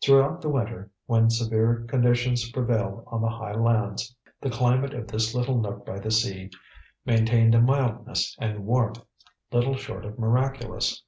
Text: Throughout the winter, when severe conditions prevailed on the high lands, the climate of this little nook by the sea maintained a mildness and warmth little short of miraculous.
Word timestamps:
Throughout 0.00 0.40
the 0.40 0.48
winter, 0.48 0.92
when 1.06 1.28
severe 1.28 1.84
conditions 1.88 2.48
prevailed 2.52 3.02
on 3.08 3.20
the 3.20 3.28
high 3.28 3.54
lands, 3.54 4.14
the 4.40 4.48
climate 4.48 4.94
of 4.94 5.08
this 5.08 5.34
little 5.34 5.60
nook 5.60 5.84
by 5.84 5.98
the 5.98 6.12
sea 6.12 6.50
maintained 7.04 7.56
a 7.56 7.60
mildness 7.60 8.36
and 8.38 8.64
warmth 8.64 9.02
little 9.50 9.74
short 9.74 10.04
of 10.04 10.20
miraculous. 10.20 11.00